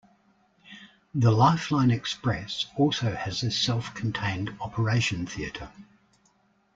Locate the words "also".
2.75-3.13